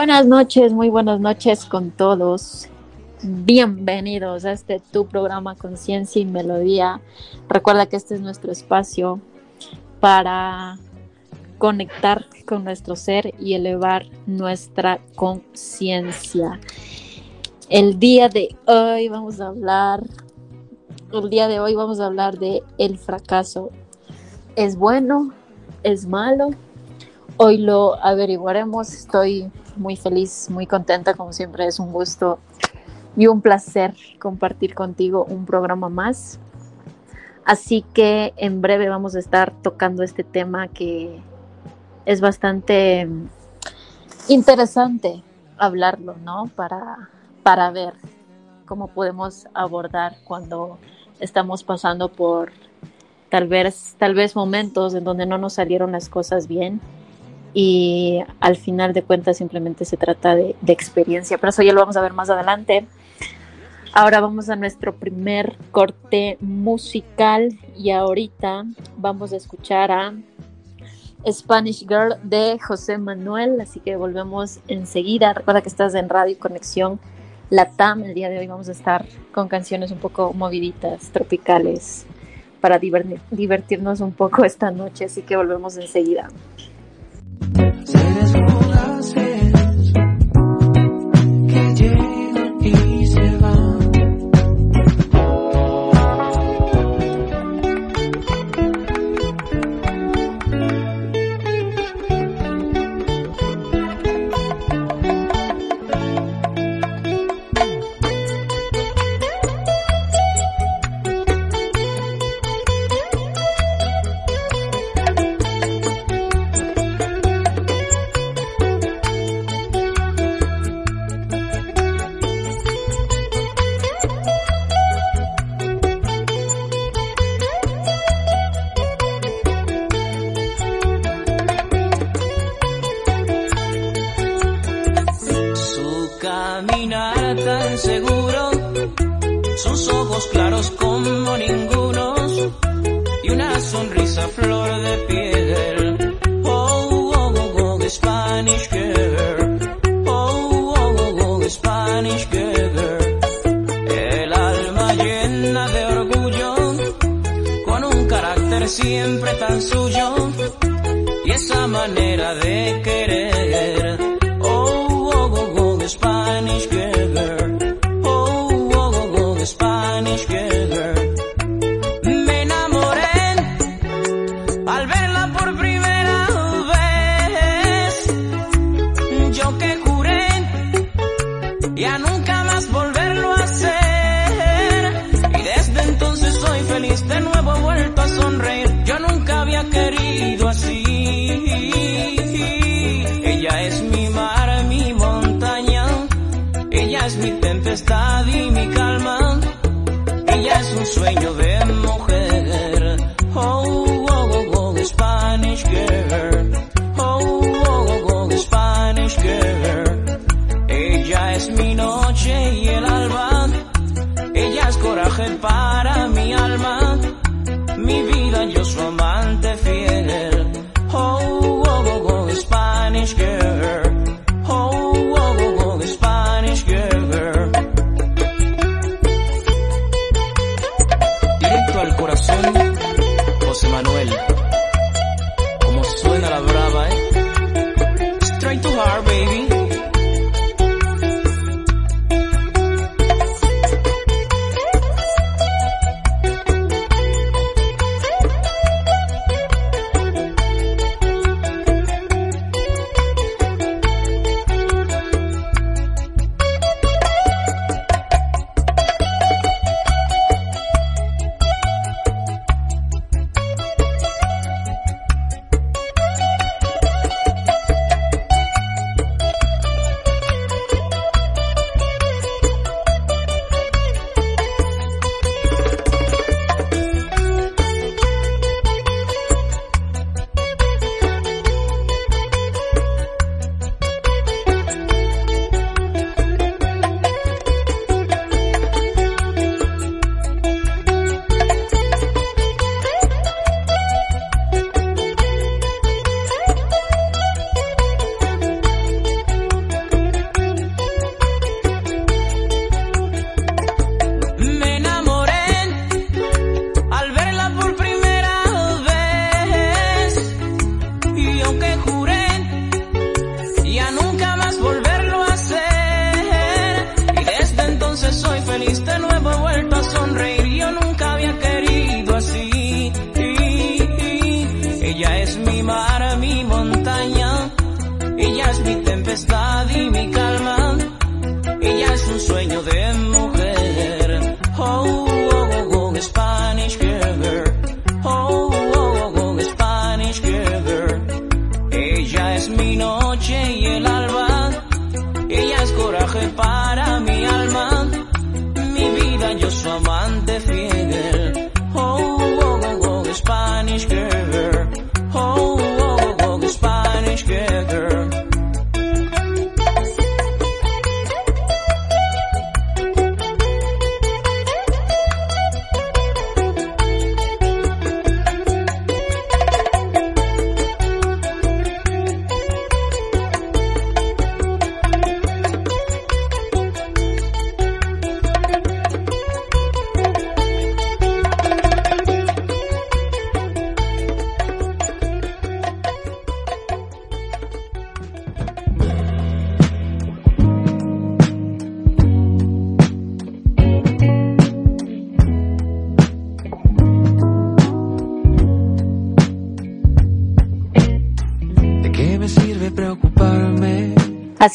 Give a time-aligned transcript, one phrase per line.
[0.00, 2.68] Buenas noches, muy buenas noches con todos.
[3.22, 7.02] Bienvenidos a este tu programa Conciencia y Melodía.
[7.50, 9.20] Recuerda que este es nuestro espacio
[10.00, 10.78] para
[11.58, 16.58] conectar con nuestro ser y elevar nuestra conciencia.
[17.68, 20.02] El día de hoy vamos a hablar,
[21.12, 23.68] el día de hoy vamos a hablar de el fracaso.
[24.56, 25.34] ¿Es bueno?
[25.82, 26.52] ¿Es malo?
[27.42, 28.92] Hoy lo averiguaremos.
[28.92, 32.38] Estoy muy feliz, muy contenta, como siempre es un gusto
[33.16, 36.38] y un placer compartir contigo un programa más.
[37.46, 41.18] Así que en breve vamos a estar tocando este tema que
[42.04, 43.08] es bastante
[44.28, 45.22] interesante
[45.56, 46.44] hablarlo, ¿no?
[46.54, 47.08] Para,
[47.42, 47.94] para ver
[48.66, 50.76] cómo podemos abordar cuando
[51.20, 52.52] estamos pasando por
[53.30, 56.82] tal vez, tal vez momentos en donde no nos salieron las cosas bien
[57.52, 61.96] y al final de cuentas simplemente se trata de, experiencia, pero eso ya lo vamos
[61.96, 62.86] a ver más adelante.
[63.92, 68.64] Ahora vamos a nuestro primer corte musical y ahorita
[68.96, 70.14] vamos a escuchar a
[71.28, 75.34] Spanish Girl de José Manuel, así que volvemos enseguida.
[75.34, 77.00] Recuerda que estás en Radio Conexión
[77.50, 78.04] Latam.
[78.04, 82.06] El día de hoy vamos a estar con canciones un poco moviditas, tropicales,
[82.60, 86.28] para divertir, divertirnos un poco esta noche, así que volvemos enseguida.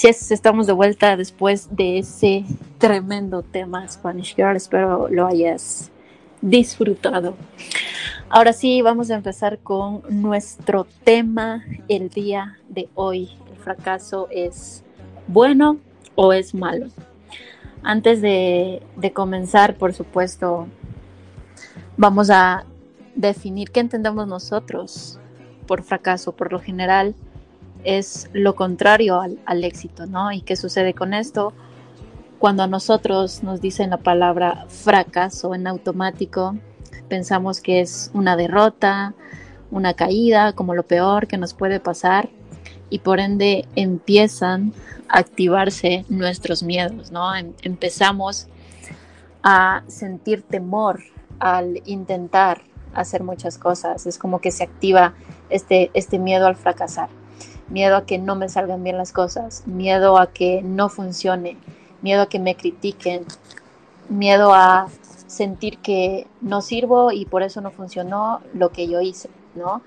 [0.08, 2.46] Estamos de vuelta después de ese
[2.78, 4.56] tremendo tema Spanish Girl.
[4.56, 5.90] Espero lo hayas
[6.42, 7.34] disfrutado.
[8.30, 13.32] Ahora sí, vamos a empezar con nuestro tema el día de hoy.
[13.52, 14.84] ¿El fracaso es
[15.26, 15.80] bueno
[16.14, 16.90] o es malo?
[17.82, 20.68] Antes de comenzar, por supuesto,
[21.98, 22.68] vamos a
[23.16, 25.20] definir qué entendemos nosotros
[25.66, 26.34] por fracaso.
[26.34, 27.16] Por lo general,
[27.86, 30.32] es lo contrario al, éxito, ¿no?
[30.32, 31.54] ¿Y qué sucede con esto?
[32.40, 36.58] Cuando a nosotros nos dicen la palabra fracaso en automático,
[37.08, 39.14] pensamos que es una derrota,
[39.72, 42.30] una caída, como lo peor que nos puede pasar,
[42.90, 44.74] y por ende empiezan
[45.08, 47.36] a activarse nuestros miedos, ¿no?
[47.36, 48.48] Em empezamos
[49.44, 51.02] a sentir temor
[51.40, 52.62] al intentar
[52.94, 55.14] hacer muchas cosas, es como que se activa
[55.50, 57.10] este, este miedo al fracasar
[57.70, 61.58] miedo a que no me salgan bien las cosas, miedo a que no funcione,
[62.02, 63.26] miedo a que me critiquen,
[64.10, 64.88] miedo a
[65.28, 69.82] sentir que no sirvo y por eso no funcionó lo que yo hice, ¿no?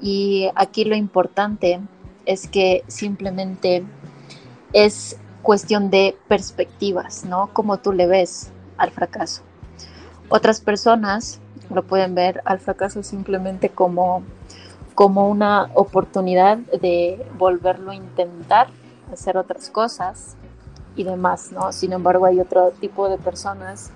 [0.00, 1.80] Y aquí lo importante
[2.26, 3.84] es que simplemente
[4.72, 7.50] es cuestión de perspectivas, ¿no?
[7.52, 9.42] Como tú le ves al fracaso.
[10.28, 11.40] Otras personas
[11.72, 14.22] lo pueden ver al fracaso simplemente como
[14.94, 18.68] como una oportunidad de volverlo a intentar,
[19.12, 20.36] hacer otras cosas
[20.96, 21.72] y demás, ¿no?
[21.72, 23.90] Sin embargo, hay otro tipo de personas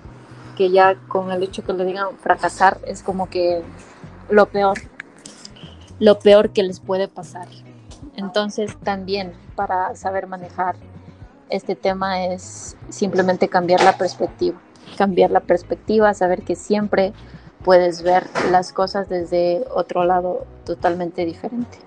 [0.57, 3.63] que ya con el hecho que le digan fracasar es como que
[4.29, 4.77] lo peor,
[5.99, 7.47] lo peor que les puede pasar.
[8.17, 10.75] Entonces, también para saber manejar
[11.49, 14.59] este tema es simplemente cambiar la perspectiva,
[14.97, 17.13] cambiar la perspectiva, saber que siempre
[17.63, 21.79] puedes ver las cosas desde otro lado totalmente diferente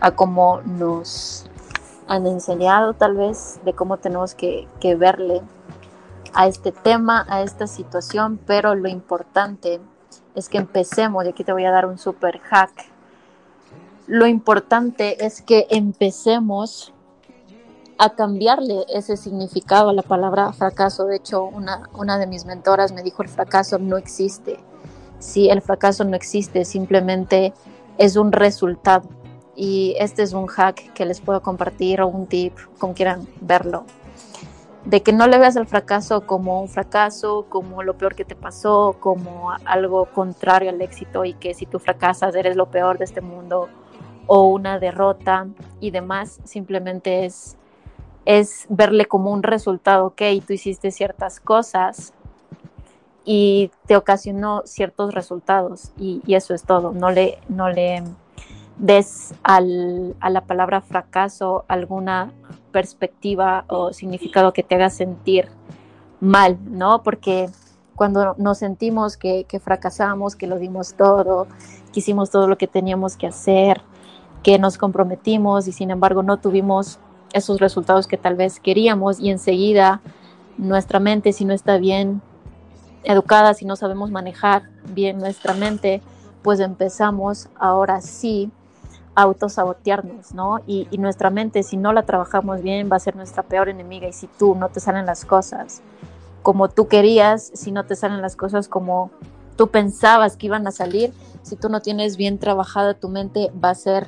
[0.00, 1.46] a cómo nos
[2.08, 4.66] han enseñado tal vez de cómo tenemos que,
[4.98, 5.42] verle
[6.32, 9.80] a este tema, a esta situación, pero lo importante
[10.34, 12.70] es que empecemos, y aquí te voy a dar un super hack,
[14.06, 16.92] lo importante es que empecemos
[17.98, 21.04] a cambiarle ese significado a la palabra fracaso.
[21.04, 24.58] De hecho, una, una de mis mentoras me dijo el fracaso no existe
[25.20, 27.52] si el fracaso no existe, simplemente
[27.98, 29.08] es un resultado.
[29.54, 33.84] Y este es un hack que les puedo compartir o un tip, como quieran verlo.
[34.86, 38.34] De que no le veas el fracaso como un fracaso, como lo peor que te
[38.34, 43.04] pasó, como algo contrario al éxito y que si tú fracasas eres lo peor de
[43.04, 43.68] este mundo
[44.26, 45.48] o una derrota
[45.80, 46.40] y demás.
[46.44, 47.58] Simplemente es,
[48.24, 52.14] es verle como un resultado, ok, tú hiciste ciertas cosas,
[53.24, 56.92] y te ocasionó ciertos resultados y, eso es todo.
[56.92, 58.02] No le, no le
[58.78, 62.32] des al, a la palabra fracaso alguna
[62.72, 65.48] perspectiva o significado que te haga sentir
[66.20, 67.02] mal, ¿no?
[67.02, 67.48] Porque
[67.94, 71.46] cuando nos sentimos que, que fracasamos, que lo dimos todo,
[71.92, 73.82] que hicimos todo lo que teníamos que hacer,
[74.42, 76.98] que nos comprometimos y sin embargo no tuvimos
[77.32, 80.00] esos resultados que tal vez queríamos y enseguida
[80.56, 82.22] nuestra mente si no está bien
[83.04, 86.02] educadas y no sabemos manejar bien nuestra mente,
[86.42, 88.50] pues empezamos ahora sí
[89.14, 90.60] autosabotearnos, ¿no?
[90.66, 94.08] Y, nuestra mente, si no la trabajamos bien, va a ser nuestra peor enemiga.
[94.08, 95.82] Y si tú no te salen las cosas
[96.42, 99.10] como tú querías, si no te salen las cosas como
[99.56, 103.70] tú pensabas que iban a salir, si tú no tienes bien trabajada tu mente, va
[103.70, 104.06] a ser,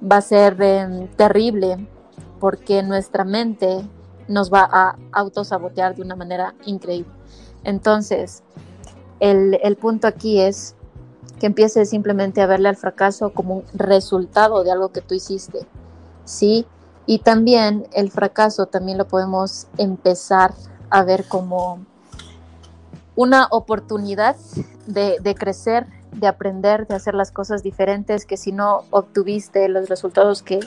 [0.00, 1.86] va a ser eh, terrible,
[2.40, 3.84] porque nuestra mente
[4.26, 7.17] nos va a autosabotear de una manera increíble.
[7.64, 8.42] Entonces,
[9.20, 10.74] el, punto aquí es
[11.40, 15.66] que empieces simplemente a verle al fracaso como un resultado de algo que tú hiciste,
[16.24, 16.66] ¿sí?
[17.06, 20.52] Y también el fracaso también lo podemos empezar
[20.90, 21.80] a ver como
[23.16, 24.36] una oportunidad
[24.86, 30.42] de, crecer, de aprender, de hacer las cosas diferentes, que si no obtuviste los resultados
[30.42, 30.60] que,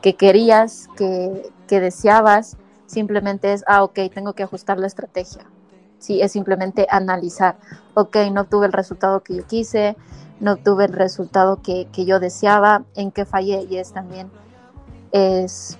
[0.00, 2.56] que querías, que, que deseabas,
[2.86, 5.44] simplemente es, ah, ok, tengo que ajustar la estrategia,
[6.00, 7.56] sí, es simplemente analizar,
[7.94, 9.96] ok, no obtuve el resultado que yo quise,
[10.40, 14.30] no obtuve el resultado que, que yo deseaba, en qué fallé y es también,
[15.12, 15.78] es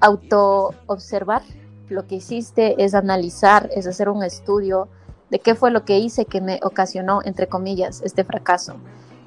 [0.00, 1.42] auto observar
[1.88, 4.88] lo que hiciste, es analizar, es hacer un estudio
[5.30, 8.76] de qué fue lo que hice que me ocasionó, entre comillas, este fracaso,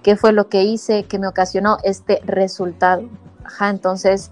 [0.01, 3.10] qué fue lo que hice que me ocasionó este resultado.
[3.43, 4.32] Ajá, entonces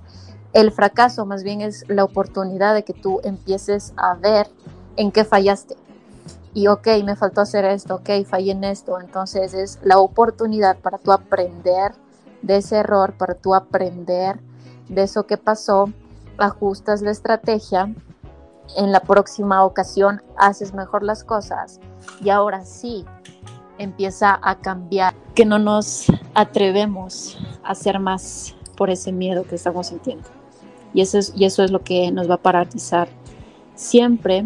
[0.53, 4.47] el fracaso más bien es la oportunidad de que tú empieces a ver
[5.01, 5.75] en qué fallaste.
[6.53, 8.99] Y ok, me faltó hacer esto, ok, fallé en esto.
[8.99, 11.93] Entonces es la oportunidad para tú aprender
[12.41, 14.39] de ese error, para tú aprender
[14.89, 15.89] de eso que pasó,
[16.37, 17.93] ajustas la estrategia,
[18.77, 21.79] en la próxima ocasión haces mejor las cosas
[22.23, 23.05] y ahora sí
[23.77, 29.87] empieza a cambiar, que no nos atrevemos a hacer más por ese miedo que estamos
[29.87, 30.27] sintiendo.
[30.93, 33.09] Y eso es, y eso es lo que nos va a paralizar
[33.75, 34.45] siempre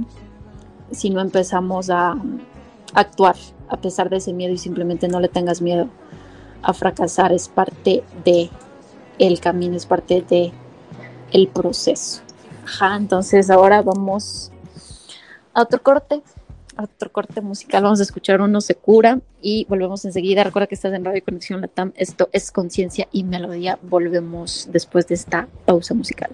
[0.96, 2.16] si no empezamos a
[2.94, 3.36] actuar
[3.68, 5.90] a pesar de ese miedo y simplemente no le tengas miedo
[6.62, 8.50] a fracasar es parte de
[9.20, 10.52] el camino es parte de
[11.32, 12.22] el proceso.
[12.82, 14.52] Entonces ahora vamos
[15.54, 16.24] a otro corte
[16.78, 17.84] otro corte musical.
[17.84, 20.44] Vamos a escuchar uno se cura y volvemos enseguida.
[20.44, 21.94] Recuerda que estás en Radio Conexión Latam.
[21.96, 23.80] Esto es conciencia y melodía.
[23.82, 26.32] Volvemos después de esta pausa musical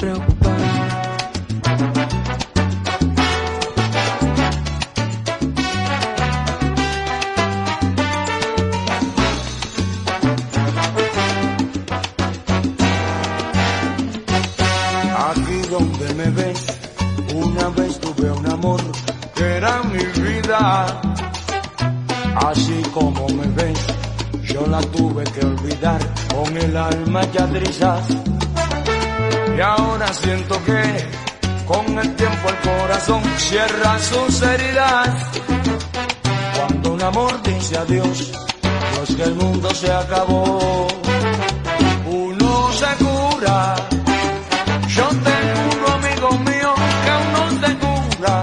[0.00, 0.56] preocupar?
[15.30, 16.66] Aquí donde me ves,
[17.34, 18.80] una vez tuve un amor
[19.34, 21.00] que era mi vida.
[22.46, 23.78] Así como me ves,
[24.42, 26.00] yo la tuve que olvidar
[26.34, 28.39] con el alma ya trizas.
[30.10, 31.08] Y siento que
[31.66, 35.08] con el tiempo el corazón cierra sus heridas.
[36.56, 38.32] Cuando un amor dice adiós,
[38.96, 40.88] no es que el mundo se acabó.
[42.06, 43.76] Uno se cura.
[44.88, 46.74] Yo te juro, amigo mío,
[47.04, 48.42] que uno se cura.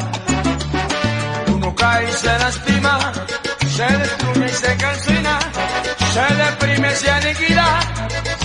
[1.53, 3.11] Uno cae y se lastima,
[3.75, 5.39] se destruye y se calcina,
[6.13, 7.79] se deprime, se aniquila,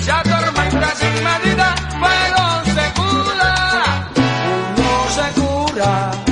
[0.03, 2.42] se atormenta sin medida, pero
[5.75, 6.32] se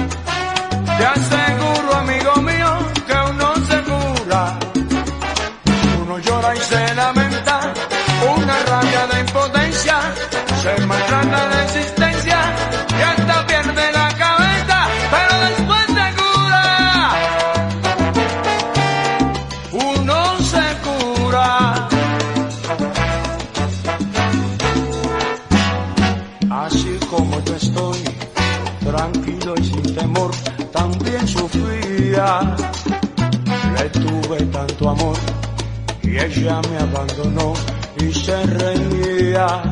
[36.03, 37.53] y ella me abandonó
[37.99, 39.63] y se reía.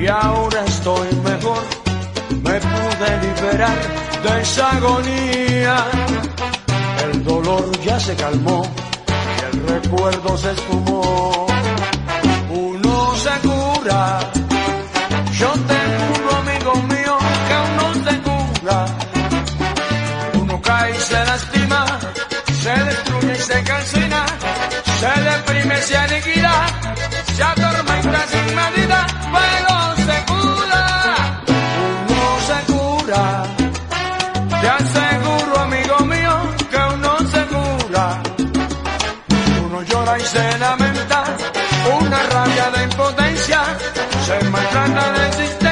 [0.00, 1.62] Y ahora estoy mejor,
[2.42, 3.78] me pude liberar
[4.22, 5.76] de esa agonía.
[7.04, 8.62] El dolor ya se calmó
[9.36, 11.46] y el recuerdo se esfumó.
[12.50, 14.30] Uno se cura,
[44.56, 45.65] Uno llora y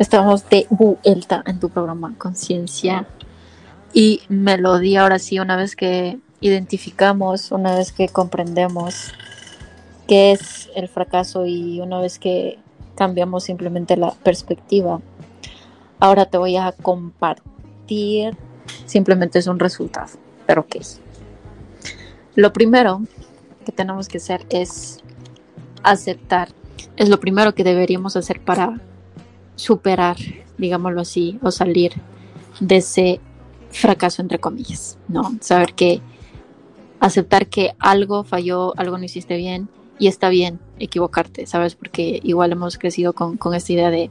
[0.00, 3.06] Estamos de vuelta en tu programa Conciencia
[3.92, 5.02] y Melodía.
[5.02, 9.12] Ahora sí, una vez que identificamos, una vez que comprendemos
[10.08, 12.58] qué es el fracaso y una vez que
[12.96, 15.02] cambiamos simplemente la perspectiva,
[15.98, 18.38] ahora te voy a compartir,
[18.86, 20.12] simplemente es un resultado,
[20.46, 21.02] pero ¿qué es?
[22.36, 23.02] Lo primero
[23.66, 25.00] que tenemos que hacer es
[25.82, 26.48] aceptar,
[26.96, 28.80] es lo primero que deberíamos hacer para
[29.60, 30.16] superar,
[30.56, 31.92] digámoslo así, o salir
[32.60, 33.20] de ese
[33.70, 35.36] fracaso entre comillas, ¿no?
[35.40, 36.00] Saber que
[36.98, 39.68] aceptar que algo falló, algo no hiciste bien
[39.98, 41.74] y está bien equivocarte, ¿sabes?
[41.74, 44.10] Porque igual hemos crecido con, esta idea de,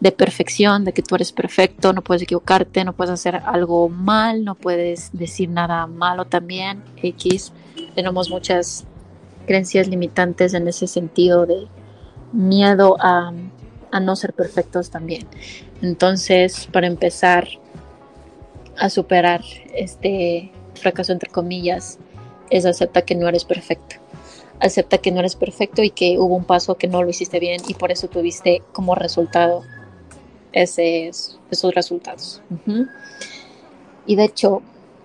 [0.00, 4.44] de, perfección, de que tú eres perfecto, no puedes equivocarte, no puedes hacer algo mal,
[4.44, 7.52] no puedes decir nada malo también, X.
[7.94, 8.84] Tenemos muchas
[9.46, 11.68] creencias limitantes en ese sentido de
[12.32, 13.32] miedo a
[13.96, 15.26] a no ser perfectos también.
[15.80, 17.48] Entonces, para empezar
[18.76, 19.40] a superar
[19.74, 21.98] este fracaso entre comillas,
[22.50, 23.96] es acepta que no eres perfecto.
[24.60, 27.62] Acepta que no eres perfecto y que hubo un paso que no lo hiciste bien
[27.66, 29.62] y por eso tuviste como resultado
[30.52, 32.42] ese, esos resultados.
[34.04, 34.60] Y de hecho,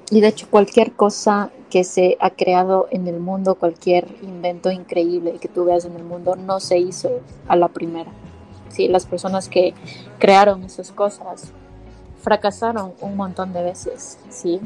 [0.10, 5.38] y de hecho cualquier cosa que se ha creado en el mundo, cualquier invento increíble
[5.40, 8.12] que tú veas en el mundo, no se hizo a la primera.
[8.72, 8.88] ¿Sí?
[8.88, 9.74] Las personas que
[10.20, 11.52] crearon esas cosas
[12.22, 14.62] fracasaron un montón de veces, ¿sí?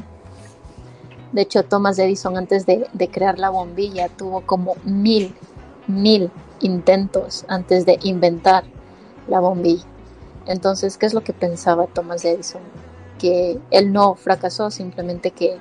[1.32, 5.34] De hecho, Thomas Edison antes de, crear la bombilla tuvo como mil,
[5.86, 8.64] mil intentos antes de inventar
[9.28, 9.84] la bombilla.
[10.46, 12.62] Entonces, ¿qué es lo que pensaba Thomas Edison?
[13.18, 15.58] Que él no fracasó, simplemente que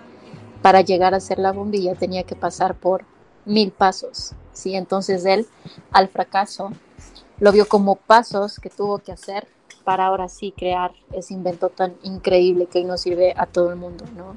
[0.62, 3.04] para llegar a ser la bombilla tenía que pasar por
[3.46, 4.76] mil pasos, ¿sí?
[4.76, 5.48] Entonces él
[5.92, 6.72] al fracaso
[7.40, 9.48] lo vio como pasos que tuvo que hacer
[9.84, 13.76] para ahora sí crear ese invento tan increíble que hoy nos sirve a todo el
[13.76, 14.36] mundo, ¿no?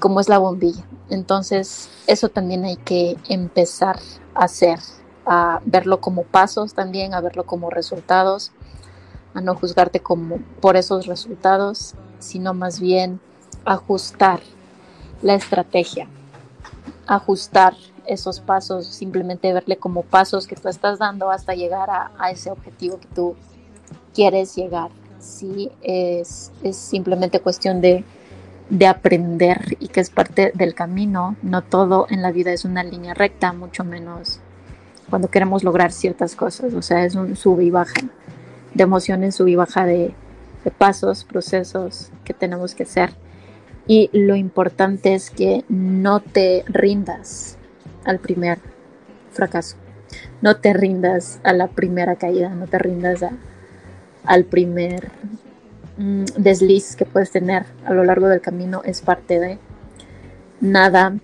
[0.00, 0.84] Como es la bombilla.
[1.08, 3.98] Entonces, eso también hay que empezar
[4.34, 4.78] a hacer,
[5.24, 8.52] a verlo como pasos también, a verlo como resultados,
[9.34, 13.20] a no juzgarte como por esos resultados, sino más bien
[13.64, 14.40] ajustar
[15.22, 16.08] la estrategia,
[17.06, 17.74] ajustar
[18.08, 22.98] esos pasos, simplemente verle como pasos que tú estás dando hasta llegar a, ese objetivo
[22.98, 23.36] que tú
[24.14, 24.90] quieres llegar.
[25.20, 28.04] Sí, es, es simplemente cuestión de,
[28.70, 31.36] de aprender y que es parte del camino.
[31.42, 34.40] No todo en la vida es una línea recta, mucho menos
[35.10, 36.74] cuando queremos lograr ciertas cosas.
[36.74, 38.00] O sea, es un sub y baja
[38.74, 40.14] de emociones, sub y baja de
[40.76, 43.10] pasos, procesos que tenemos que hacer.
[43.86, 47.57] Y lo importante es que no te rindas
[48.08, 48.58] al primer
[49.30, 49.76] fracaso.
[50.40, 53.32] No te rindas a la primera caída, no te rindas a,
[54.24, 55.10] al primer
[55.98, 58.82] mm, desliz que puedes tener a lo largo del camino.
[58.84, 59.58] Es parte de
[60.60, 61.16] nada.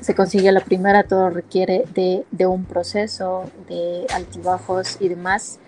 [0.00, 5.60] Se consigue la primera, todo requiere de, de un proceso, de altibajos y demás.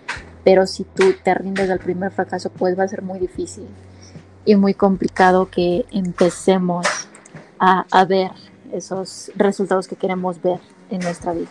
[0.43, 3.67] Pero si tú te rindes al primer fracaso, pues va a ser muy difícil
[4.43, 6.85] y muy complicado que empecemos
[7.59, 8.31] a, a ver
[8.73, 10.59] esos resultados que queremos ver
[10.89, 11.49] en nuestra vida.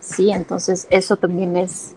[0.00, 1.94] Sí, entonces eso también es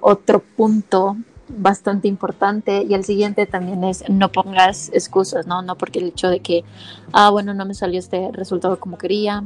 [0.00, 1.16] otro punto
[1.48, 5.62] bastante importante y el siguiente también es no pongas excusas, ¿no?
[5.62, 6.64] No porque el hecho de que,
[7.12, 9.44] ah, bueno, no me salió este resultado como quería,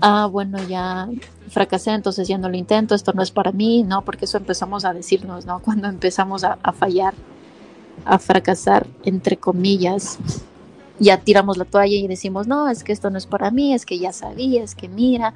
[0.00, 1.08] ah, bueno, ya
[1.48, 4.02] fracasé, entonces ya no lo intento, esto no es para mí, ¿no?
[4.02, 5.60] Porque eso empezamos a decirnos, ¿no?
[5.60, 7.14] Cuando empezamos a, a fallar,
[8.04, 10.18] a fracasar, entre comillas,
[10.98, 13.86] ya tiramos la toalla y decimos, no, es que esto no es para mí, es
[13.86, 15.34] que ya sabía, es que mira,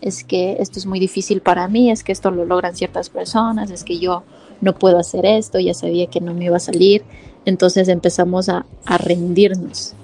[0.00, 3.70] es que esto es muy difícil para mí, es que esto lo logran ciertas personas,
[3.70, 4.22] es que yo
[4.60, 7.04] no puedo hacer esto, ya sabía que no me iba a salir,
[7.44, 9.94] entonces empezamos a, a rendirnos.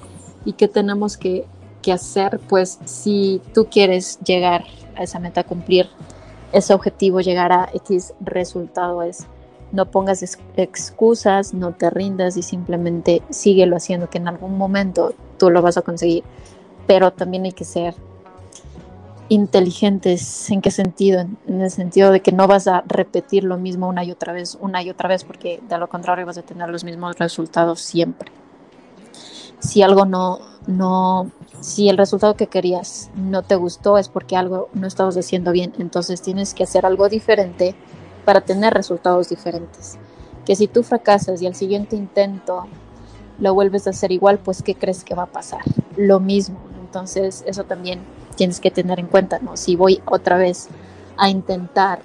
[0.44, 1.44] ¿Y qué tenemos que,
[1.82, 2.40] que hacer?
[2.48, 4.64] Pues si tú quieres llegar
[4.96, 5.88] a esa meta, cumplir
[6.52, 9.26] ese objetivo, llegar a X resultado es
[9.72, 10.22] no pongas
[10.56, 15.76] excusas, no te rindas y simplemente síguelo haciendo, que en algún momento tú lo vas
[15.76, 16.24] a conseguir.
[16.86, 17.94] Pero también hay que ser
[19.30, 20.50] inteligentes.
[20.50, 21.20] ¿En qué sentido?
[21.46, 24.58] En el sentido de que no vas a repetir lo mismo una y otra vez,
[24.60, 28.30] una y otra vez, porque de lo contrario vas a tener los mismos resultados siempre.
[29.60, 31.30] Si algo no, no,
[31.60, 35.74] si el resultado que querías no te gustó es porque algo no estabas haciendo bien,
[35.78, 37.74] entonces tienes que hacer algo diferente
[38.24, 39.98] para tener resultados diferentes.
[40.44, 42.66] Que si tú fracasas y al siguiente intento
[43.38, 45.60] lo vuelves a hacer igual, pues ¿qué crees que va a pasar?
[45.96, 46.58] Lo mismo.
[46.80, 48.00] Entonces eso también
[48.36, 49.56] tienes que tener en cuenta, ¿no?
[49.56, 50.68] Si voy otra vez
[51.16, 52.00] a intentar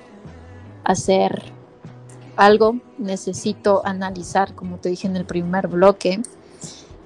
[0.84, 1.54] hacer
[2.36, 6.22] algo, necesito analizar, como te dije en el primer bloque,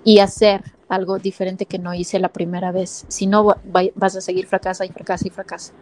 [0.03, 3.05] y hacer algo diferente que no hice la primera vez.
[3.07, 3.55] Si no,
[3.95, 5.73] vas a seguir fracasa y fracasa y fracasa.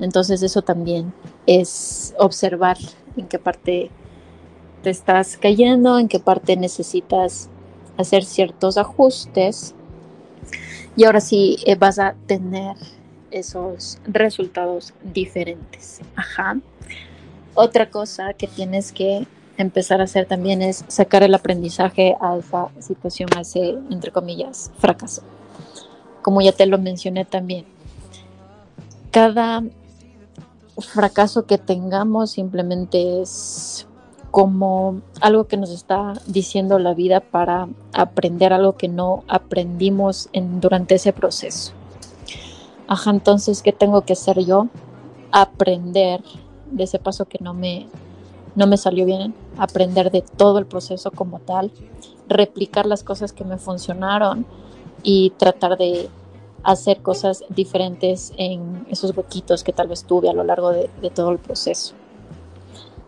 [0.00, 1.12] Entonces eso también
[1.46, 2.78] es observar
[3.16, 3.90] en qué parte
[4.82, 7.48] te estás cayendo, en qué parte necesitas
[7.96, 9.74] hacer ciertos ajustes
[10.96, 12.76] y ahora sí eh, vas a tener
[13.30, 16.00] esos resultados diferentes.
[16.16, 16.58] Ajá.
[17.54, 22.68] Otra cosa que tienes que empezar a hacer también es sacar el aprendizaje a esa
[22.80, 23.42] situación, a
[23.92, 25.22] entre comillas, fracaso.
[26.22, 27.64] Como ya te lo mencioné también,
[29.10, 29.62] cada
[30.80, 33.86] fracaso que tengamos simplemente es
[34.30, 40.60] como algo que nos está diciendo la vida para aprender algo que no aprendimos en,
[40.60, 41.72] durante ese proceso.
[42.86, 44.68] Ajá, entonces, ¿qué tengo que hacer yo?
[45.32, 46.22] Aprender
[46.70, 47.86] de ese paso que no me,
[48.54, 51.70] no me salió bien, aprender de todo el proceso como tal,
[52.28, 54.46] replicar las cosas que me funcionaron
[55.02, 56.08] y tratar de
[56.62, 61.10] hacer cosas diferentes en esos huequitos que tal vez tuve a lo largo de, de
[61.10, 61.94] todo el proceso.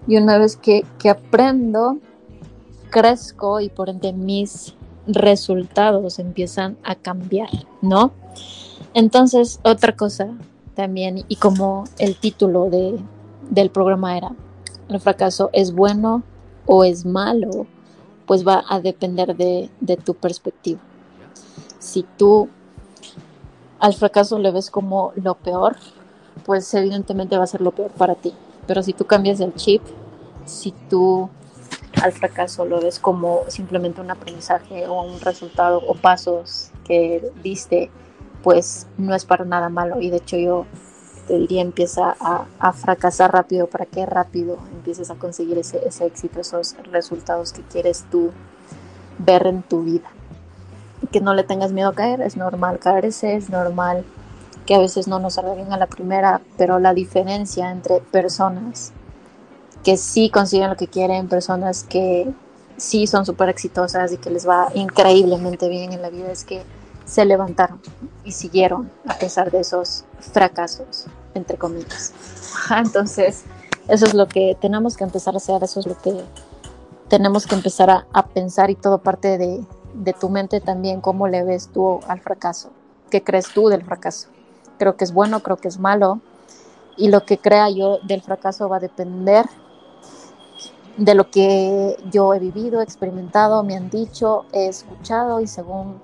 [0.06, 1.98] Y una vez que, que, aprendo,
[2.90, 4.74] crezco y por ende mis
[5.06, 7.50] resultados empiezan a cambiar,
[7.82, 8.12] ¿no?
[8.94, 10.34] Entonces, otra cosa
[10.74, 12.98] también, y como el título de,
[13.50, 14.32] del programa era,
[14.88, 16.22] el fracaso es bueno
[16.66, 17.66] o es malo,
[18.26, 20.80] pues va a depender de, de tu perspectiva.
[21.78, 22.48] Si tú
[23.80, 25.76] al fracaso le ves como lo peor,
[26.44, 28.34] pues evidentemente va a ser lo peor para ti.
[28.66, 29.82] Pero si tú cambias el chip,
[30.44, 31.28] si tú
[32.02, 37.90] al fracaso lo ves como simplemente un aprendizaje o un resultado o pasos que diste,
[38.42, 40.00] pues no es para nada malo.
[40.00, 40.66] Y de hecho yo
[41.26, 46.40] te diría empieza a, fracasar rápido para que rápido empieces a conseguir ese, ese éxito,
[46.40, 48.30] esos resultados que quieres tú
[49.18, 50.10] ver en tu vida.
[51.12, 54.04] Que no le tengas miedo a caer, es normal caerse, es normal
[54.66, 58.92] que a veces no nos salga bien a la primera, pero la diferencia entre personas
[59.82, 62.30] que sí consiguen lo que quieren, personas que
[62.76, 66.62] sí son súper exitosas y que les va increíblemente bien en la vida es que
[67.04, 67.80] se levantaron
[68.24, 72.12] y siguieron a pesar de esos fracasos, entre comillas.
[72.70, 73.44] Entonces,
[73.88, 76.22] eso es lo que tenemos que empezar a hacer, eso es lo que
[77.08, 81.44] tenemos que empezar a, pensar y todo parte de, de tu mente también, cómo le
[81.44, 82.70] ves tú al fracaso,
[83.10, 84.28] qué crees tú del fracaso.
[84.78, 86.20] Creo que es bueno, creo que es malo,
[86.96, 89.46] y lo que crea yo del fracaso va a depender
[90.96, 96.00] de lo que yo he vivido, experimentado, me han dicho, he escuchado y según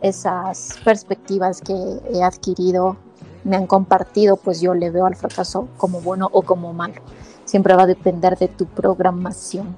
[0.00, 1.74] esas perspectivas que
[2.12, 2.96] he adquirido,
[3.44, 7.00] me han compartido, pues yo le veo al fracaso como bueno o como malo.
[7.44, 9.76] Siempre va a depender de tu programación,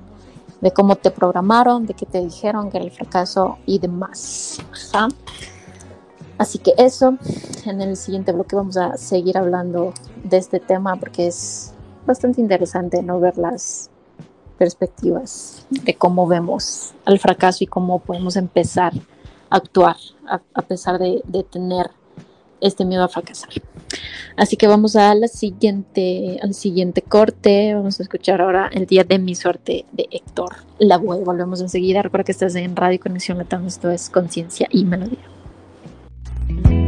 [0.61, 4.59] de cómo te programaron, de qué te dijeron que el fracaso y demás.
[6.39, 7.17] Así que eso,
[7.65, 11.73] en el siguiente bloque vamos a seguir hablando de este tema porque es
[12.07, 13.91] bastante interesante no ver las
[14.59, 18.93] perspectivas de cómo vemos al fracaso y cómo podemos empezar
[19.51, 21.91] a actuar a, pesar de, tener
[22.61, 23.51] este miedo a fracasar.
[24.37, 27.75] Así que vamos a la siguiente, al siguiente corte.
[27.75, 32.03] Vamos a escuchar ahora el día de mi suerte de Héctor La Volvemos enseguida.
[32.03, 33.67] Recuerda que estás en Radio Conexión Latam.
[33.67, 35.19] Esto es Conciencia y Melodía.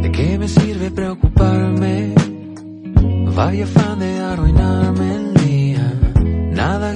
[0.02, 2.14] ¿De qué me sirve preocuparme?
[3.34, 5.92] Vaya afán de arruinarme el día.
[6.52, 6.92] Nada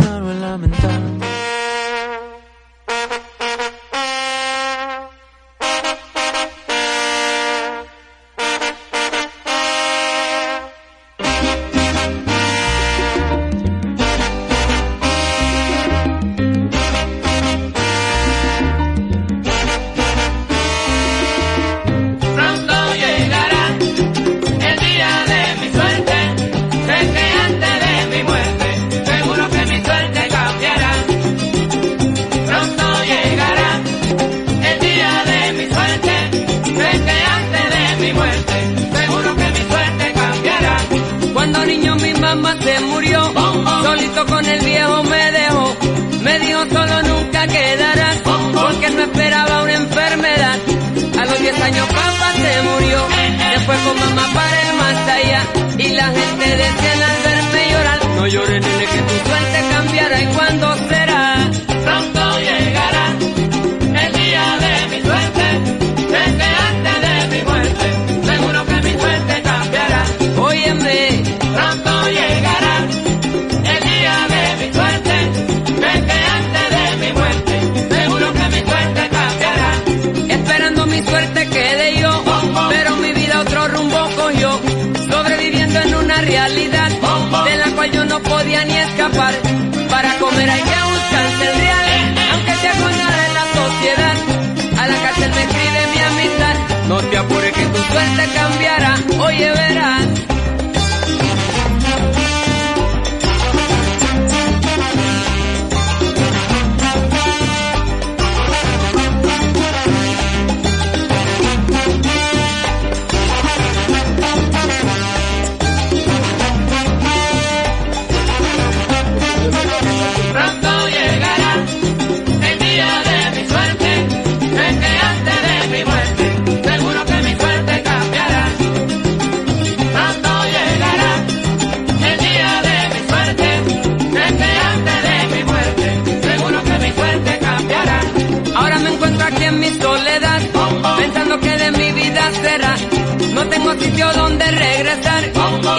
[144.00, 145.24] sitio donde regresar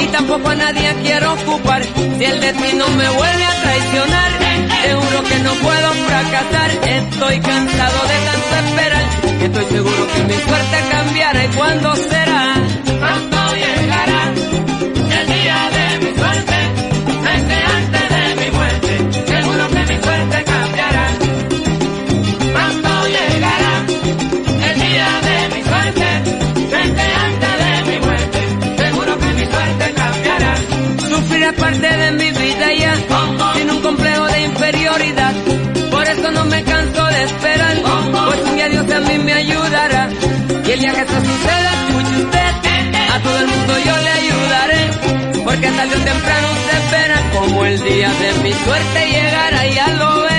[0.02, 1.84] y tampoco a nadie quiero ocupar.
[1.84, 4.32] Si el destino me vuelve a traicionar,
[4.84, 6.70] seguro que no puedo fracasar.
[6.88, 9.02] Estoy cansado de tanto esperar
[9.42, 12.54] estoy seguro que mi suerte cambiará y cuándo será.
[12.86, 14.34] Pronto llegará
[15.20, 16.58] el día de mi suerte,
[17.24, 18.92] desde antes de mi muerte,
[19.32, 20.61] seguro que mi suerte cambiará.
[31.98, 32.96] de mi vida ya,
[33.56, 35.34] sin un complejo de inferioridad.
[35.90, 37.76] Por eso no me canso de esperar,
[38.28, 40.10] pues un día Dios a mí me ayudará.
[40.66, 42.54] Y el día que eso suceda, escuche usted,
[43.14, 47.84] a todo el mundo yo le ayudaré, porque tarde o temprano se espera, como el
[47.84, 50.31] día de mi suerte llegará, y ya lo verá.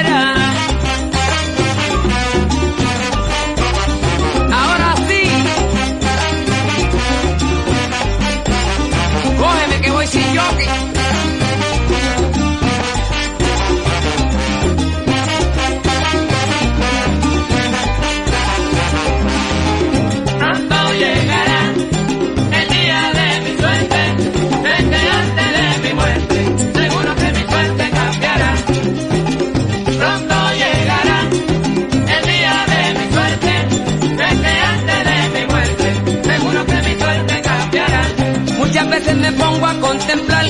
[39.23, 40.45] Me pongo a contemplar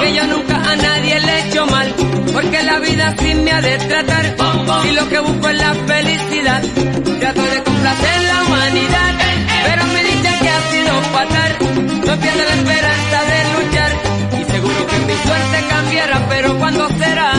[0.00, 1.92] que yo nunca a nadie le he hecho mal,
[2.32, 4.24] porque la vida sí me ha de tratar
[4.88, 6.62] y lo que busco es la felicidad.
[7.20, 9.12] Trato de complacer la humanidad,
[9.66, 11.50] pero me dicen que ha sido fatal.
[12.06, 13.90] No pierdo la esperanza de luchar
[14.40, 17.31] y seguro que mi suerte cambiará, pero cuando será?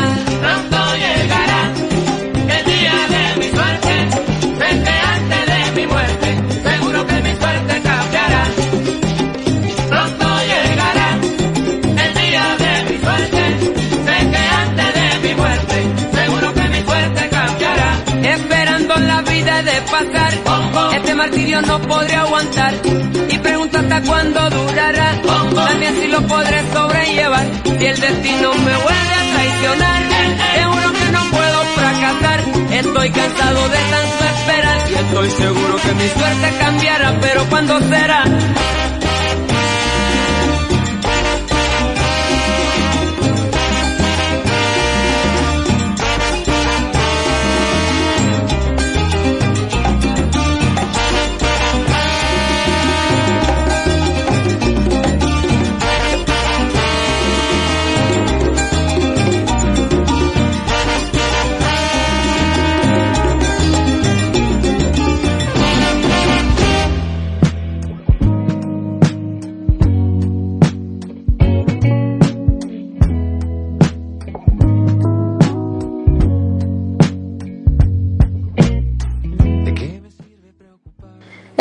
[21.34, 22.74] Martirio no podré aguantar.
[23.30, 25.22] Y pregunto hasta cuándo durará.
[25.56, 27.46] También si lo podré sobrellevar.
[27.64, 30.04] Si el destino me vuelve a traicionar,
[30.56, 32.40] seguro que no puedo fracasar.
[32.72, 38.24] Estoy cansado de tanto esperar y estoy seguro que mi suerte cambiará, pero ¿cuándo será?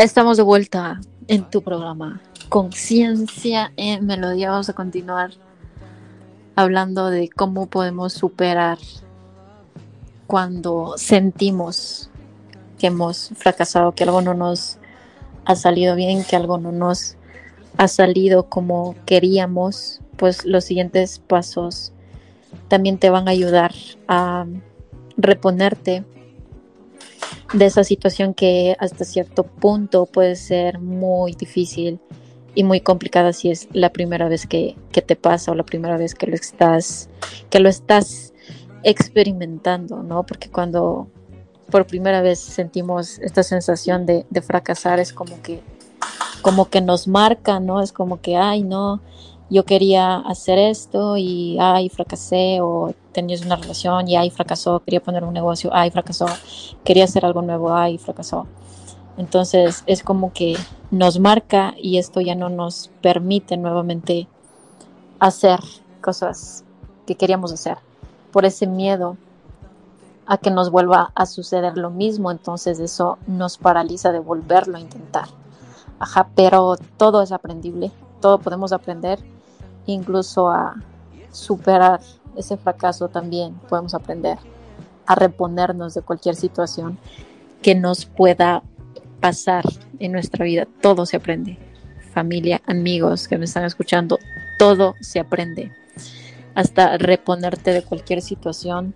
[0.02, 4.50] Estamos de vuelta en tu programa Conciencia en Melodía.
[4.50, 5.30] Vamos a continuar
[6.56, 8.78] hablando de cómo podemos superar
[10.26, 12.10] cuando sentimos
[12.80, 14.78] que hemos fracasado, que algo no nos
[15.44, 17.14] ha salido bien, que algo no nos
[17.76, 21.92] ha salido como queríamos, pues los siguientes pasos
[22.66, 23.72] también te van a ayudar
[24.08, 24.46] a
[25.16, 26.04] reponerte
[27.52, 32.00] de esa situación que hasta cierto punto puede ser muy difícil
[32.54, 35.96] y muy complicada si es la primera vez que, que, te pasa o la primera
[35.96, 37.08] vez que lo estás
[37.50, 38.32] que lo estás
[38.82, 40.24] experimentando, ¿no?
[40.24, 41.08] Porque cuando
[41.70, 45.62] por primera vez sentimos esta sensación de, de fracasar es como que
[46.42, 47.80] como que nos marca, ¿no?
[47.80, 49.00] Es como que, ay, no,
[49.48, 55.02] yo quería hacer esto y ay, fracasé, o tenías una relación y ay, fracasó, quería
[55.02, 56.26] poner un negocio, ay, fracasó,
[56.84, 58.46] quería hacer algo nuevo, ay, fracasó.
[59.16, 60.56] Entonces es como que
[60.90, 64.26] nos marca y esto ya no nos permite nuevamente
[65.18, 65.60] hacer
[66.00, 66.64] cosas
[67.06, 67.78] que queríamos hacer
[68.32, 69.16] por ese miedo
[70.26, 74.80] a que nos vuelva a suceder lo mismo, entonces eso nos paraliza de volverlo a
[74.80, 75.28] intentar.
[75.98, 79.18] Ajá, pero todo es aprendible, todo podemos aprender,
[79.86, 80.76] incluso a
[81.30, 82.00] superar
[82.36, 84.38] ese fracaso también podemos aprender
[85.06, 86.98] a reponernos de cualquier situación
[87.60, 88.62] que nos pueda
[89.20, 89.64] pasar
[89.98, 90.66] en nuestra vida.
[90.80, 91.58] Todo se aprende.
[92.12, 94.18] Familia, amigos que me están escuchando,
[94.58, 95.72] todo se aprende.
[96.54, 98.94] Hasta reponerte de cualquier situación,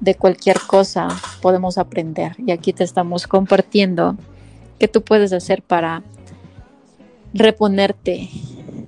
[0.00, 1.08] de cualquier cosa,
[1.40, 2.32] podemos aprender.
[2.38, 4.16] Y aquí te estamos compartiendo
[4.78, 6.02] qué tú puedes hacer para
[7.32, 8.28] reponerte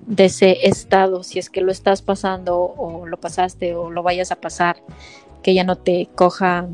[0.07, 4.33] de ese estado, si es que lo estás pasando o lo pasaste o lo vayas
[4.33, 4.83] a pasar,
[5.43, 6.69] que ya no te coja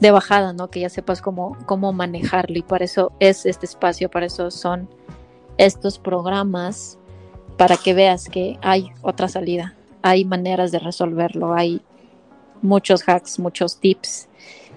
[0.00, 0.70] de bajada, ¿no?
[0.70, 4.88] Que ya sepas cómo, cómo manejarlo y para eso es este espacio, para eso son
[5.58, 6.98] estos programas,
[7.56, 11.82] para que veas que hay otra salida, hay maneras de resolverlo, hay
[12.62, 14.28] muchos hacks, muchos tips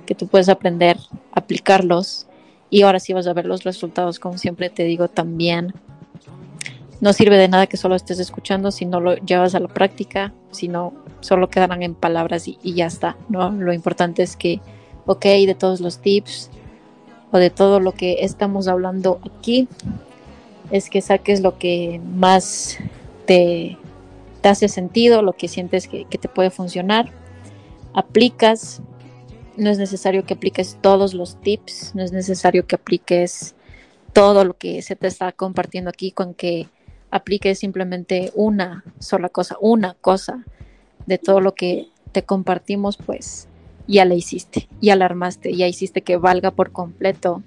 [0.06, 0.98] que tú puedes aprender,
[1.32, 2.28] aplicarlos
[2.70, 5.74] y ahora sí vas a ver los resultados, como siempre te digo también
[7.02, 10.34] no sirve de nada que solo estés escuchando si no lo llevas a la práctica,
[10.52, 13.52] si no, solo quedarán en palabras y, ya está, ¿no?
[13.52, 14.62] Lo importante es que,
[15.06, 16.50] ok, de todos los tips
[17.32, 19.68] o de todo lo que estamos hablando aquí,
[20.72, 22.78] es que saques lo que más
[23.26, 23.78] te
[24.44, 27.10] te hace sentido, lo que sientes que, que te puede funcionar,
[27.94, 28.82] aplicas.
[29.56, 33.56] No es necesario que apliques todos los tips, no es necesario que apliques
[34.12, 36.68] todo lo que se te está compartiendo aquí, con que
[37.14, 40.44] apliques simplemente una sola cosa, una cosa
[41.06, 43.48] de todo lo que te compartimos, pues
[43.88, 47.44] ya la hiciste, ya la armaste, ya hiciste que valga por completo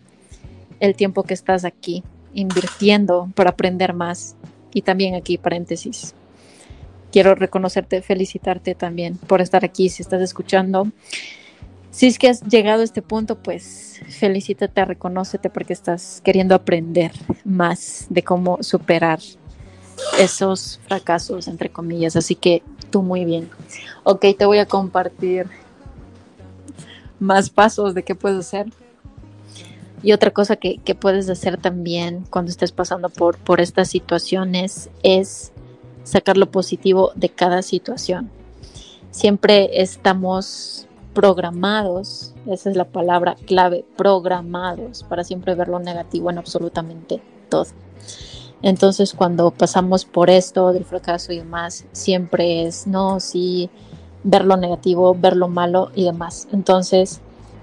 [0.78, 4.36] el tiempo que estás aquí invirtiendo para aprender más.
[4.72, 6.14] Y también aquí, paréntesis,
[7.10, 10.86] quiero reconocerte, felicitarte también por estar aquí, si estás escuchando.
[11.90, 17.10] Si es que has llegado a este punto, pues felicítate, reconócete porque estás queriendo aprender
[17.44, 19.18] más de cómo superar
[20.18, 22.16] esos fracasos, entre comillas.
[22.16, 23.50] Así que tú muy bien.
[24.04, 25.46] Ok, te voy a compartir
[27.18, 28.66] más pasos de qué puedes hacer.
[30.02, 34.90] Y otra cosa que, que, puedes hacer también cuando estés pasando por, por estas situaciones
[35.02, 35.52] es
[36.04, 38.30] sacar lo positivo de cada situación.
[39.10, 46.36] Siempre estamos programados, esa es la palabra clave, programados para siempre ver lo negativo en
[46.36, 47.66] absolutamente todo.
[48.62, 53.70] Entonces cuando pasamos por esto del fracaso y demás, siempre es, no, sí,
[54.24, 56.48] ver lo negativo, ver lo malo y demás.
[56.52, 57.20] Entonces,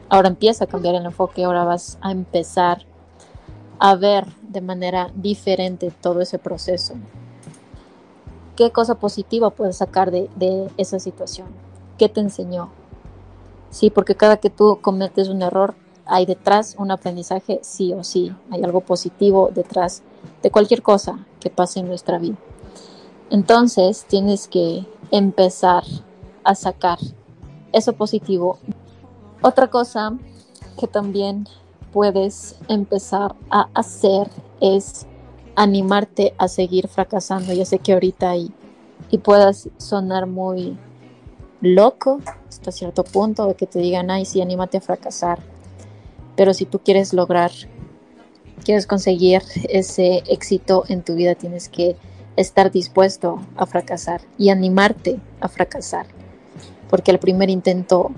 [0.09, 2.85] ahora empieza a cambiar el enfoque, ahora vas a empezar
[3.79, 6.93] a ver de manera diferente todo ese proceso.
[8.55, 11.47] ¿Qué cosa positiva puedes sacar de, de esa situación?
[11.97, 12.69] ¿Qué te enseñó?
[13.71, 15.73] Sí, porque cada que tú cometes un error,
[16.05, 18.33] hay detrás un aprendizaje, sí o sí.
[18.51, 20.03] Hay algo positivo detrás
[20.43, 22.37] de cualquier cosa que pase en nuestra vida.
[23.31, 25.83] Entonces, tienes que empezar
[26.43, 26.99] a sacar
[27.71, 28.59] eso positivo.
[29.41, 30.13] Otra cosa
[30.79, 31.47] que también
[31.91, 34.29] puedes empezar a hacer
[34.59, 35.07] es
[35.55, 37.53] animarte a seguir fracasando.
[37.53, 38.51] Ya sé que ahorita y,
[39.09, 40.77] y puedas sonar muy
[41.61, 42.19] loco
[42.49, 45.39] hasta cierto punto de que te digan, ay, sí, anímate a fracasar.
[46.35, 47.51] Pero si tú quieres lograr,
[48.63, 51.95] quieres conseguir ese éxito en tu vida, tienes que
[52.35, 56.07] estar dispuesto a fracasar y animarte a fracasar
[56.93, 58.11] porque el primer intento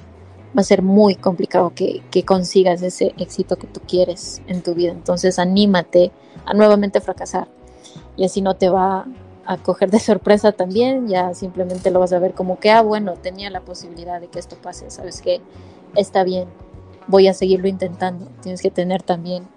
[0.47, 4.91] va a ser muy complicado que, consigas ese éxito que tú quieres en tu vida.
[4.91, 6.11] Entonces anímate
[6.45, 7.47] a nuevamente fracasar
[8.17, 9.05] y así no te va
[9.45, 13.13] a coger de sorpresa también, ya simplemente lo vas a ver como que, ah, bueno,
[13.13, 15.39] tenía la posibilidad de que esto pase, sabes que
[15.95, 16.49] está bien,
[17.07, 18.27] voy a seguirlo intentando.
[18.41, 19.47] Tienes que tener también,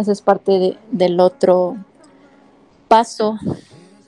[0.00, 1.76] esa es parte del otro
[2.88, 3.38] paso,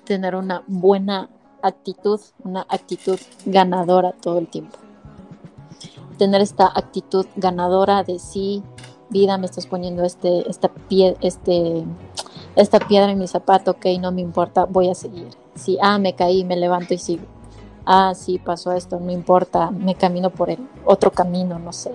[0.05, 1.29] tener una buena
[1.63, 4.79] actitud, una actitud ganadora todo el tiempo.
[6.19, 8.63] Tener esta actitud ganadora de sí,
[9.11, 11.85] vida, me estás poniendo este, esta, pie, este,
[12.57, 15.29] esta piedra en mi zapato, ok, no me importa, voy a seguir.
[15.55, 17.25] Si, ah, me caí, me levanto y sigo.
[17.85, 21.93] Ah, sí, pasó esto, no importa, me camino por el otro camino, no sé.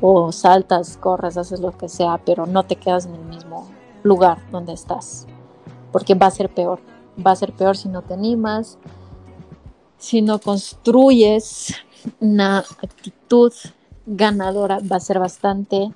[0.00, 3.66] O saltas, corres, haces lo que sea, pero no te quedas en el mismo
[4.02, 5.26] lugar donde estás,
[5.92, 6.80] porque va a ser peor
[7.24, 8.78] va a ser peor si no te animas,
[9.98, 11.74] si no construyes
[12.20, 13.52] una actitud
[14.06, 15.92] ganadora, va a ser bastante,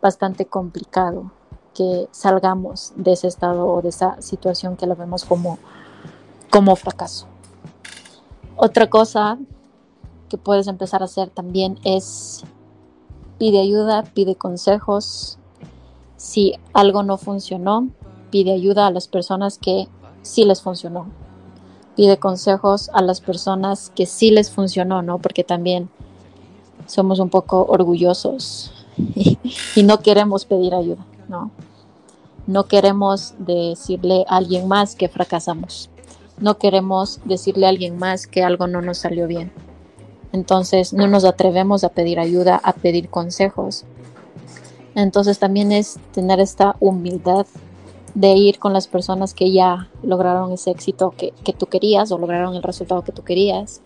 [0.00, 1.30] bastante complicado
[1.74, 5.58] que salgamos de ese estado o de esa situación que lo vemos como,
[6.50, 7.26] como fracaso.
[8.56, 9.38] Otra cosa
[10.28, 12.44] que puedes empezar a hacer también es
[13.38, 15.38] pide ayuda, pide consejos.
[16.16, 17.88] Si algo no funcionó,
[18.30, 19.88] pide ayuda a las personas que
[20.22, 21.06] sí les funcionó.
[21.96, 25.18] Pide consejos a las personas que sí les funcionó, ¿no?
[25.18, 25.88] Porque también
[26.86, 28.72] somos un poco orgullosos
[29.76, 31.50] y, no queremos pedir ayuda, ¿no?
[32.46, 35.88] No queremos decirle a alguien más que fracasamos.
[36.38, 39.52] No queremos decirle a alguien más que algo no nos salió bien.
[40.34, 43.84] Entonces no nos atrevemos a pedir ayuda, a pedir consejos.
[44.96, 47.46] Entonces también es tener esta humildad
[48.16, 52.56] de ir con las personas que ya lograron ese éxito que, tú querías o lograron
[52.56, 53.80] el resultado que tú querías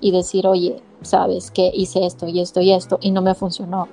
[0.00, 3.88] y decir, oye, sabes que hice esto y esto y esto y no me funcionó,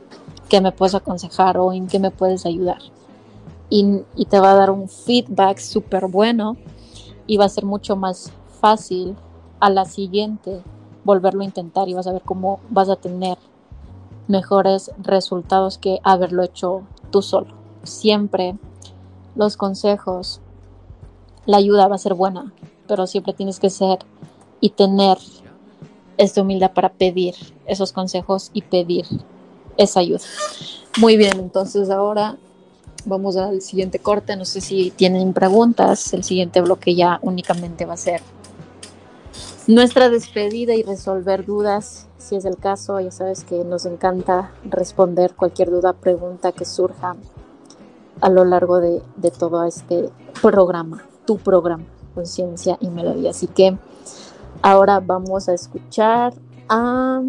[0.48, 2.84] ¿qué me puedes aconsejar o en qué me puedes ayudar?
[3.72, 6.56] Y, y te va a dar un feedback súper bueno
[7.26, 8.32] y va a ser mucho más
[8.62, 9.16] fácil
[9.60, 10.62] a la siguiente
[11.10, 13.36] volverlo a intentar y vas a ver cómo vas a tener
[14.28, 17.47] mejores resultados que haberlo hecho tú solo.
[17.82, 18.55] Siempre
[19.36, 20.39] los consejos,
[21.47, 22.53] la ayuda va a ser buena,
[22.88, 23.97] pero siempre tienes que ser
[24.62, 25.18] y tener
[26.18, 27.34] esta humildad para pedir
[27.66, 29.07] esos consejos y pedir
[29.78, 30.22] esa ayuda.
[30.99, 32.38] Muy bien, entonces ahora
[33.05, 34.36] vamos al siguiente corte.
[34.36, 36.14] No sé si tienen preguntas.
[36.14, 38.22] El siguiente bloque ya únicamente va a ser
[39.70, 45.36] nuestra despedida y resolver dudas, si es el caso, ya sabes que nos encanta responder
[45.36, 47.16] cualquier duda, pregunta que surja
[48.20, 49.04] a lo largo de,
[49.38, 50.10] todo este
[50.42, 53.30] programa, tu programa, Conciencia y Melodía.
[53.30, 53.78] Así que
[54.64, 56.34] ahora vamos a escuchar
[56.68, 57.22] a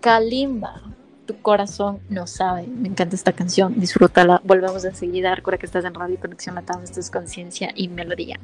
[0.00, 0.82] Kalimba.
[1.24, 2.66] Tu corazón no sabe.
[2.66, 3.80] Me encanta esta canción.
[3.80, 4.42] Disfrútala.
[4.44, 5.34] Volvemos enseguida.
[5.34, 6.82] Recuerda que estás en Radio Conexión Latam.
[6.82, 8.38] Esto es Conciencia y Melodía.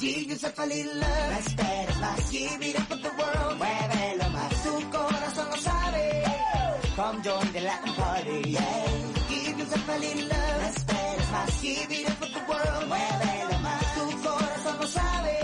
[0.00, 1.30] Give yourself a little love?
[1.30, 2.30] No esperes más.
[2.30, 3.58] Give it up with the world.
[3.58, 4.62] Muévelo más.
[4.62, 6.24] Tu corazón lo sabe.
[6.96, 8.50] Come join the Latin party.
[8.50, 8.86] Yeah.
[9.28, 10.58] Give you se fall love.
[10.60, 11.60] No esperes más.
[11.60, 12.88] Give it up with the world.
[12.88, 13.94] Muévelo más.
[13.94, 15.36] Tu corazón lo sabe.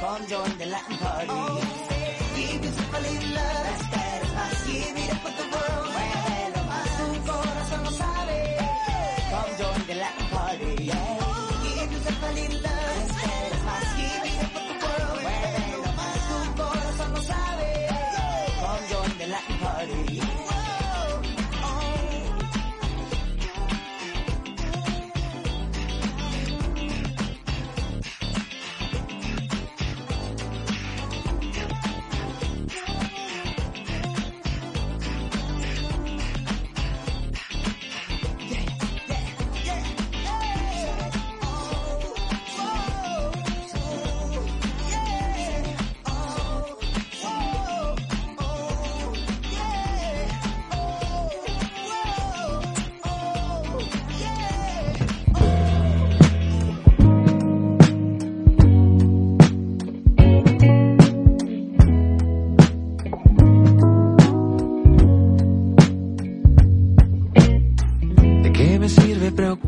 [0.00, 1.26] Come join the Latin party.
[1.30, 1.60] Oh,
[1.90, 2.36] yeah.
[2.36, 3.02] Give you se fall
[3.34, 3.90] love.
[3.90, 4.03] No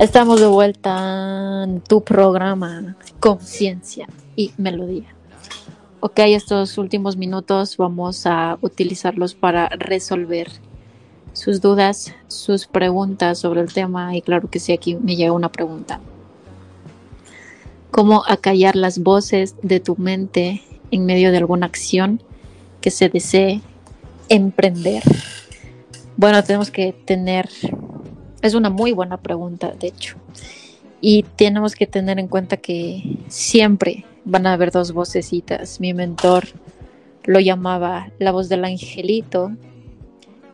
[0.07, 5.13] Estamos de vuelta en tu programa Conciencia y Melodía.
[5.99, 10.47] Ok, estos últimos minutos vamos a utilizarlos para resolver
[11.33, 15.51] sus dudas, sus preguntas sobre el tema y claro que sí, aquí me llega una
[15.51, 15.99] pregunta.
[17.91, 22.23] ¿Cómo acallar las voces de tu mente en medio de alguna acción
[22.81, 23.61] que se desee
[24.29, 25.03] emprender?
[26.17, 27.49] Bueno, tenemos que tener,
[28.43, 30.17] es una muy buena pregunta, de hecho,
[31.01, 35.81] y tenemos que tener en cuenta que siempre van a haber dos vocecitas.
[35.81, 36.49] Mi mentor
[37.25, 39.53] lo llamaba la voz del angelito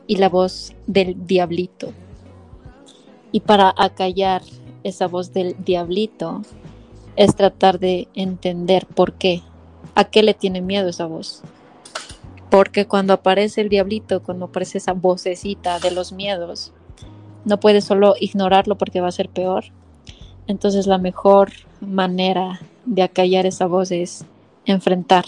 [0.06, 1.92] y la voz del diablito.
[3.30, 4.42] Y para acallar
[4.84, 6.42] esa voz del diablito
[7.16, 9.42] es tratar de entender por qué,
[9.94, 11.42] a qué le tiene miedo esa voz.
[12.50, 16.72] Porque cuando aparece el diablito, cuando aparece esa vocecita de los miedos,
[17.44, 19.64] no puedes solo ignorarlo porque va a ser peor.
[20.46, 24.24] Entonces la mejor manera de acallar esa voz es
[24.64, 25.24] enfrentar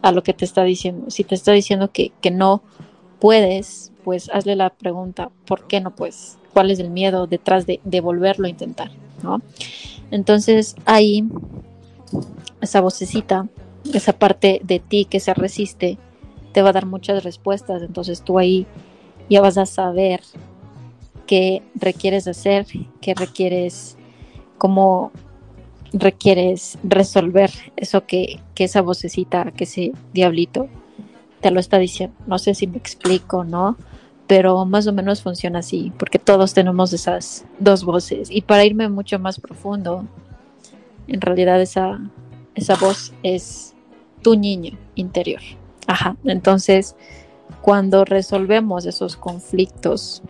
[0.00, 1.10] a lo que te está diciendo.
[1.10, 2.62] Si te está diciendo que, que no
[3.20, 6.38] puedes, pues hazle la pregunta, ¿por qué no puedes?
[6.52, 8.90] ¿Cuál es el miedo detrás de, de volverlo a intentar?
[9.22, 9.40] ¿no?
[10.10, 11.24] Entonces ahí,
[12.60, 13.48] esa vocecita,
[13.92, 15.98] esa parte de ti que se resiste,
[16.52, 17.82] te va a dar muchas respuestas.
[17.82, 18.66] Entonces tú ahí
[19.30, 20.20] ya vas a saber
[21.32, 22.66] qué requieres hacer,
[23.00, 23.96] qué requieres,
[24.58, 25.12] cómo
[25.94, 30.68] requieres resolver eso que, que esa vocecita, que ese diablito
[31.40, 32.14] te lo está diciendo.
[32.26, 33.78] No sé si me explico, ¿no?
[34.26, 38.30] Pero más o menos funciona así, porque todos tenemos esas dos voces.
[38.30, 40.04] Y para irme mucho más profundo,
[41.08, 41.98] en realidad esa,
[42.54, 43.72] esa voz es
[44.20, 45.40] tu niño interior.
[45.86, 46.94] Ajá, entonces
[47.62, 50.22] cuando resolvemos esos conflictos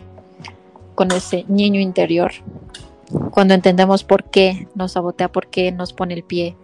[0.95, 2.31] con ese niño interior,
[3.31, 6.55] cuando entendemos por qué nos sabotea, por qué nos pone el pie,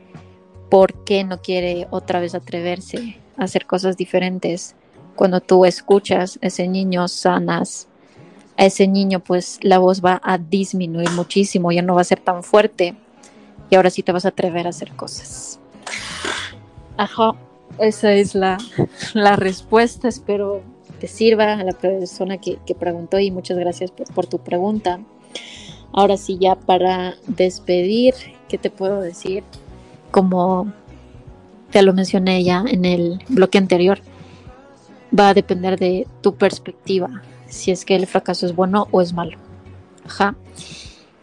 [0.69, 4.75] por qué no quiere otra vez atreverse a hacer cosas diferentes,
[5.15, 7.87] cuando tú escuchas a ese niño sanas,
[8.57, 12.19] a ese niño pues la voz va a disminuir muchísimo, ya no va a ser
[12.19, 12.95] tan fuerte
[13.69, 15.59] y ahora sí te vas a atrever a hacer cosas.
[16.97, 17.33] Ajá,
[17.79, 18.57] esa es la,
[19.13, 20.07] la respuesta.
[20.07, 20.61] Espero
[20.99, 24.99] te sirva a la persona que, preguntó y muchas gracias por, por, tu pregunta.
[25.91, 28.13] Ahora sí, ya para despedir,
[28.47, 29.43] ¿qué te puedo decir?
[30.11, 30.71] Como
[31.71, 33.99] te lo mencioné ya en el bloque anterior,
[35.17, 39.13] va a depender de tu perspectiva, si es que el fracaso es bueno o es
[39.13, 39.37] malo.
[40.05, 40.35] Ajá.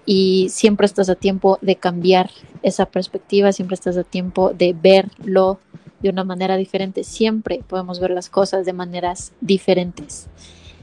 [0.05, 2.31] Y siempre estás a tiempo de cambiar
[2.63, 5.59] esa perspectiva, siempre estás a tiempo de verlo
[6.01, 7.05] de una manera diferente.
[7.05, 10.27] Siempre podemos ver las cosas de maneras diferentes.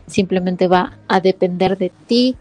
[0.08, 2.36] Simplemente va a depender de ti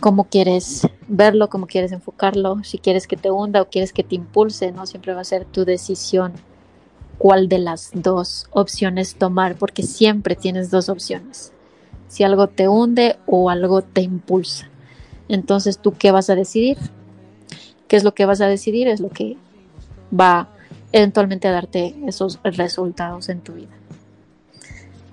[0.00, 4.14] cómo quieres verlo, cómo quieres enfocarlo, si quieres que te hunda o quieres que te
[4.14, 4.86] impulse, ¿no?
[4.86, 6.32] Siempre va a ser tu decisión
[7.18, 11.52] cuál de las dos opciones tomar, porque siempre tienes dos opciones.
[12.08, 14.68] Si algo te hunde o algo te impulsa.
[15.28, 16.78] Entonces, ¿tú qué vas a decidir?
[17.88, 18.88] ¿Qué es lo que vas a decidir?
[18.88, 19.36] Es lo que
[20.18, 20.48] va
[20.92, 23.70] eventualmente a darte esos resultados en tu vida.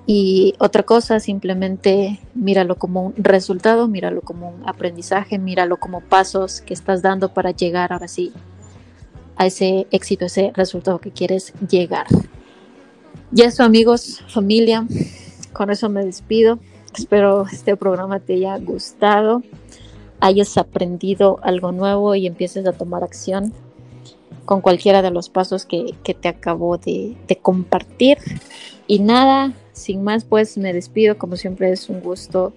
[0.06, 6.62] Y otra cosa, simplemente míralo como un resultado, míralo como un aprendizaje, míralo como pasos
[6.62, 8.34] que estás dando para llegar ahora sí
[9.36, 12.08] a ese éxito, ese resultado que quieres llegar.
[13.32, 14.88] Y eso amigos, familia,
[15.54, 16.58] con eso me despido.
[16.98, 19.44] Espero este programa te haya gustado,
[20.20, 23.54] hayas aprendido algo nuevo y empieces a tomar acción
[24.50, 28.18] con cualquiera de los pasos que, que te acabo de, compartir.
[28.88, 31.20] Y nada, sin más, pues me despido.
[31.20, 32.52] Como siempre es un gusto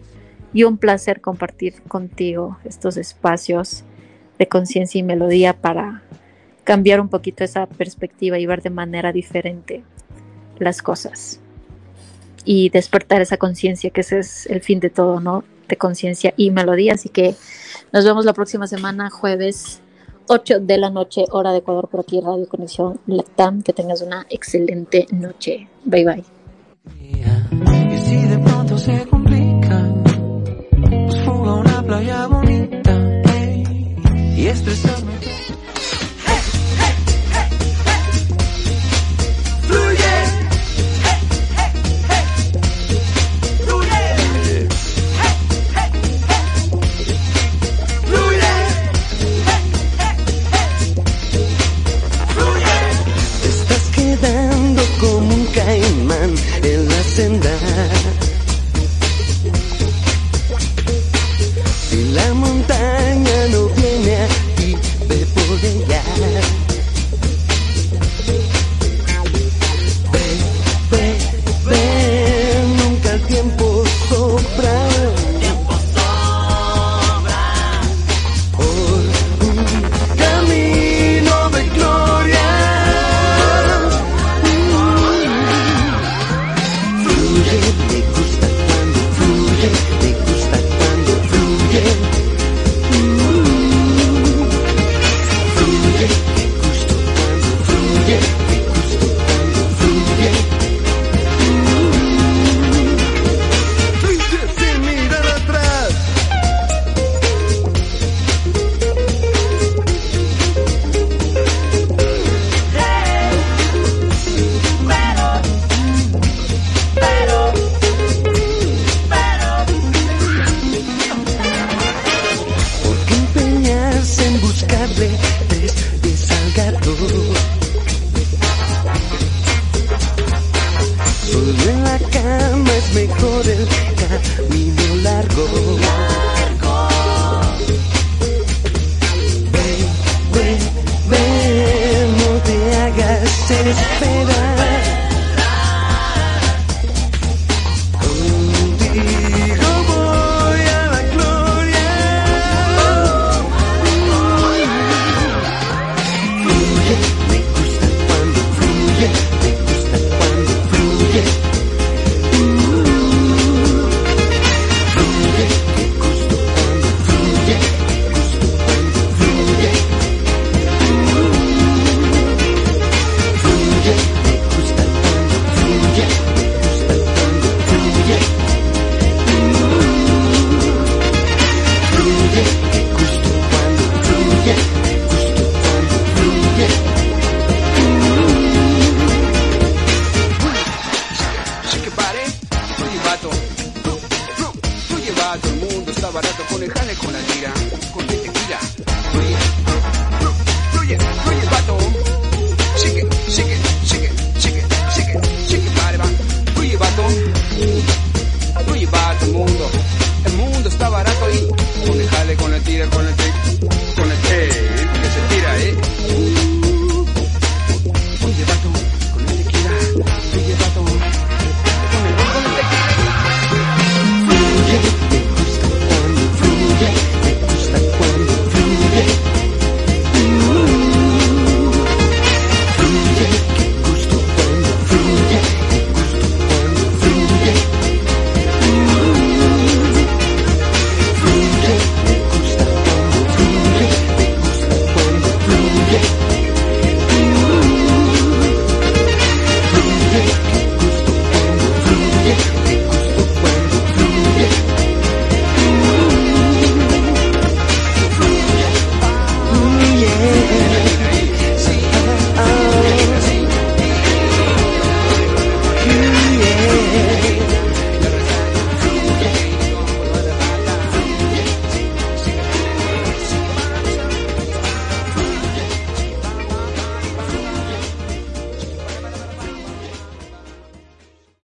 [0.54, 3.84] y un placer compartir contigo estos espacios
[4.38, 6.02] de conciencia y melodía para
[6.64, 9.84] cambiar un poquito esa perspectiva y ver de manera diferente
[10.58, 11.40] las cosas.
[12.46, 15.44] Y despertar esa conciencia, que ese es el fin de todo, ¿no?
[15.68, 16.94] De conciencia y melodía.
[16.94, 17.34] Así que
[17.92, 19.82] nos vemos la próxima semana, jueves
[20.34, 23.60] 8 de la noche, hora de Ecuador, por aquí, Radio Conexión Latam.
[23.62, 25.68] Que tengas una excelente noche.
[25.84, 26.24] Bye bye.